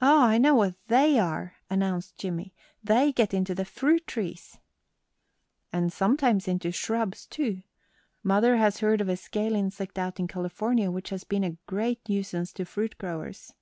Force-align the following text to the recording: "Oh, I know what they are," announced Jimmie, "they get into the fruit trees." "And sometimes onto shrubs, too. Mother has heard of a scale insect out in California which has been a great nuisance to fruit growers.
"Oh, 0.00 0.22
I 0.22 0.38
know 0.38 0.54
what 0.54 0.76
they 0.86 1.18
are," 1.18 1.56
announced 1.68 2.16
Jimmie, 2.16 2.54
"they 2.84 3.10
get 3.10 3.34
into 3.34 3.56
the 3.56 3.64
fruit 3.64 4.06
trees." 4.06 4.56
"And 5.72 5.92
sometimes 5.92 6.46
onto 6.46 6.70
shrubs, 6.70 7.26
too. 7.26 7.64
Mother 8.22 8.56
has 8.58 8.78
heard 8.78 9.00
of 9.00 9.08
a 9.08 9.16
scale 9.16 9.56
insect 9.56 9.98
out 9.98 10.20
in 10.20 10.28
California 10.28 10.92
which 10.92 11.10
has 11.10 11.24
been 11.24 11.42
a 11.42 11.58
great 11.66 11.98
nuisance 12.08 12.52
to 12.52 12.64
fruit 12.64 12.96
growers. 12.98 13.52